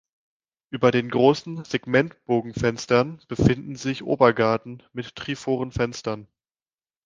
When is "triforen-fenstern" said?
5.15-6.25